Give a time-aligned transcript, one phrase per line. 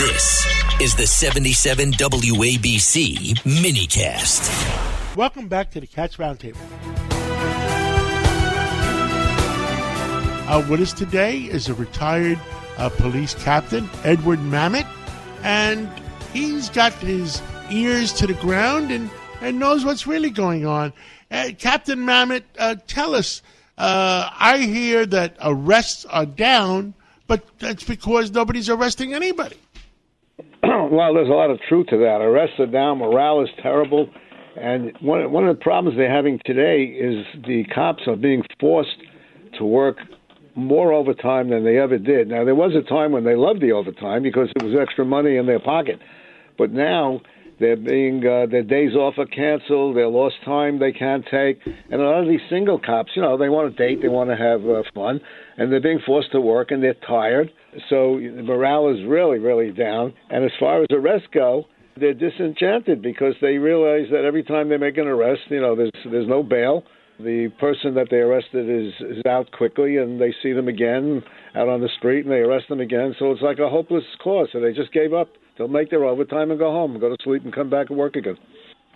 [0.00, 0.46] This
[0.80, 5.14] is the 77 WABC minicast.
[5.14, 6.56] Welcome back to the Cats Roundtable.
[10.48, 12.40] Uh, with us today is a retired
[12.78, 14.86] uh, police captain, Edward Mamet,
[15.42, 15.86] and
[16.32, 19.10] he's got his ears to the ground and,
[19.42, 20.94] and knows what's really going on.
[21.30, 23.42] Uh, Captain Mamet, uh, tell us.
[23.76, 26.94] Uh, I hear that arrests are down,
[27.26, 29.58] but that's because nobody's arresting anybody.
[30.90, 32.20] well, there's a lot of truth to that.
[32.20, 34.08] Arrests are down, morale is terrible,
[34.56, 38.96] and one one of the problems they're having today is the cops are being forced
[39.58, 39.96] to work
[40.54, 42.28] more overtime than they ever did.
[42.28, 45.36] Now, there was a time when they loved the overtime because it was extra money
[45.36, 45.98] in their pocket,
[46.58, 47.20] but now
[47.60, 51.60] they're being uh, their days off are canceled, their lost time they can't take,
[51.90, 54.30] and a lot of these single cops, you know, they want to date, they want
[54.30, 55.20] to have uh, fun,
[55.56, 57.52] and they're being forced to work, and they're tired,
[57.88, 60.12] so the morale is really, really down.
[60.30, 61.66] And as far as arrests go,
[61.96, 65.90] they're disenchanted because they realize that every time they make an arrest, you know, there's
[66.10, 66.84] there's no bail.
[67.22, 71.22] The person that they arrested is is out quickly, and they see them again
[71.54, 73.14] out on the street, and they arrest them again.
[73.18, 74.48] So it's like a hopeless cause.
[74.52, 75.28] So they just gave up.
[75.58, 78.16] They'll make their overtime and go home, go to sleep, and come back and work
[78.16, 78.38] again.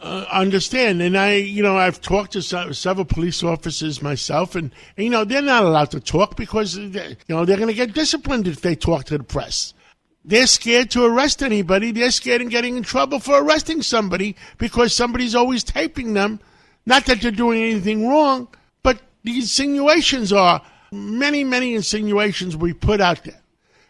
[0.00, 4.70] Uh, understand, and I, you know, I've talked to se- several police officers myself, and,
[4.96, 7.74] and, you know, they're not allowed to talk because, they, you know, they're going to
[7.74, 9.72] get disciplined if they talk to the press.
[10.22, 11.92] They're scared to arrest anybody.
[11.92, 16.40] They're scared of getting in trouble for arresting somebody because somebody's always taping them.
[16.86, 18.48] Not that they're doing anything wrong,
[18.82, 20.62] but the insinuations are
[20.92, 23.40] many, many insinuations we put out there.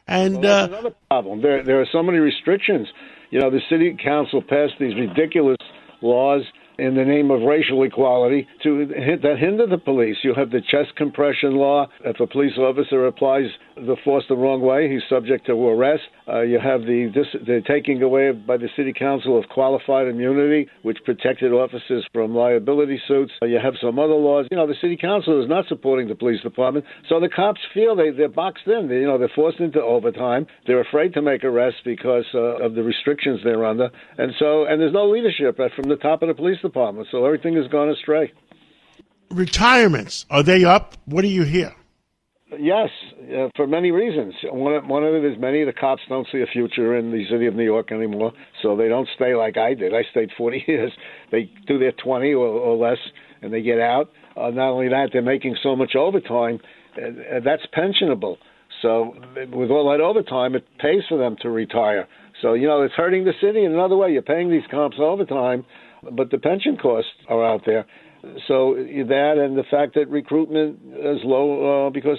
[0.08, 1.42] And well, uh, another problem.
[1.42, 2.88] There, there are so many restrictions.
[3.30, 5.58] You know, the city council passed these ridiculous
[6.00, 6.42] laws
[6.78, 10.16] in the name of racial equality to that hinder the police.
[10.22, 11.86] You have the chest compression law.
[12.04, 16.02] If a police officer applies the force the wrong way, he's subject to arrest.
[16.26, 20.68] Uh, you have the, this, the taking away by the city council of qualified immunity,
[20.82, 23.32] which protected officers from liability suits.
[23.42, 24.46] Uh, you have some other laws.
[24.50, 27.94] You know, the city council is not supporting the police department, so the cops feel
[27.94, 28.88] they, they're boxed in.
[28.88, 30.46] They, you know, they're forced into overtime.
[30.66, 34.80] They're afraid to make arrests because uh, of the restrictions they're under, and so and
[34.80, 37.08] there's no leadership from the top of the police department.
[37.10, 38.32] So everything has gone astray.
[39.30, 40.94] Retirements are they up?
[41.04, 41.74] What do you hear?
[42.58, 42.90] Yes,
[43.36, 44.32] uh, for many reasons.
[44.44, 47.24] One, one of it is many of the cops don't see a future in the
[47.28, 49.92] city of New York anymore, so they don't stay like I did.
[49.92, 50.92] I stayed 40 years.
[51.32, 52.98] They do their 20 or, or less,
[53.42, 54.10] and they get out.
[54.36, 56.60] Uh, not only that, they're making so much overtime,
[56.96, 58.36] uh, that's pensionable.
[58.80, 59.14] So
[59.52, 62.06] with all that overtime, it pays for them to retire.
[62.42, 64.12] So you know, it's hurting the city in another way.
[64.12, 65.64] You're paying these cops overtime,
[66.12, 67.86] but the pension costs are out there.
[68.48, 72.18] So that and the fact that recruitment is low uh, because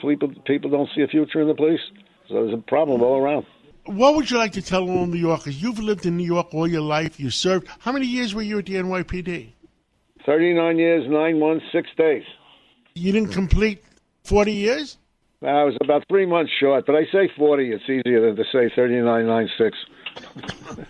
[0.00, 1.80] people people don't see a future in the police.
[2.28, 3.46] So there's a problem all around.
[3.86, 5.62] What would you like to tell all New Yorkers?
[5.62, 7.20] You've lived in New York all your life.
[7.20, 7.68] You served.
[7.78, 9.52] How many years were you at the NYPD?
[10.24, 12.24] Thirty-nine years, nine months, six days.
[12.94, 13.84] You didn't complete
[14.24, 14.98] forty years.
[15.42, 17.70] I was about three months short, but I say forty.
[17.72, 19.76] It's easier than to say thirty-nine, nine six.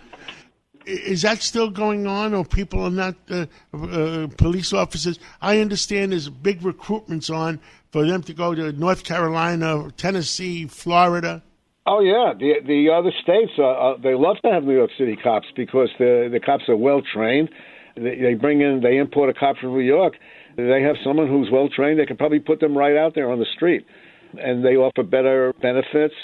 [0.87, 5.19] is that still going on, or people are not uh, uh, police officers?
[5.41, 7.59] I understand there's big recruitments on
[7.91, 11.43] for them to go to North Carolina, Tennessee, Florida.
[11.85, 15.17] Oh yeah, the the other states uh, uh, they love to have New York City
[15.21, 17.49] cops because the the cops are well trained.
[17.95, 20.13] They, they bring in they import a cop from New York.
[20.55, 21.99] They have someone who's well trained.
[21.99, 23.85] They can probably put them right out there on the street,
[24.37, 26.15] and they offer better benefits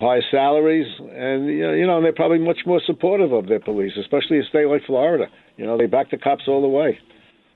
[0.00, 4.44] high salaries, and you know they're probably much more supportive of their police, especially a
[4.44, 5.26] state like Florida.
[5.56, 6.98] You know they back the cops all the way.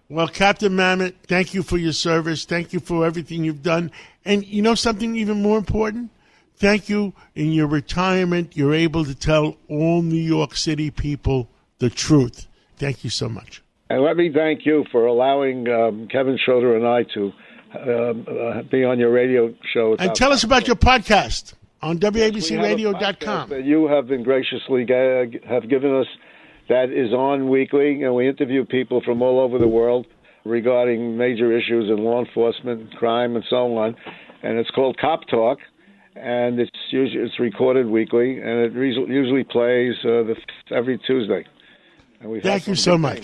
[0.09, 2.45] Well, Captain Mamet, thank you for your service.
[2.45, 3.91] Thank you for everything you've done.
[4.27, 6.11] And you know something even more important?
[6.57, 8.55] Thank you in your retirement.
[8.55, 11.49] You're able to tell all New York City people
[11.79, 12.47] the truth.
[12.77, 13.63] Thank you so much.
[13.89, 17.33] And let me thank you for allowing um, Kevin Schroeder and I to
[17.75, 19.97] um, uh, be on your radio show.
[19.99, 23.51] And tell us about your podcast on WABCRadio.com.
[23.51, 24.87] That you have been graciously
[25.49, 26.07] have given us
[26.69, 30.07] that is on weekly, and we interview people from all over the world
[30.45, 33.97] regarding major issues in law enforcement, crime, and so on.
[34.43, 35.59] And it's called Cop Talk,
[36.17, 40.37] and it's usually, it's recorded weekly, and it usually plays uh, the,
[40.71, 41.45] every Tuesday.
[42.43, 43.21] Thank you so much.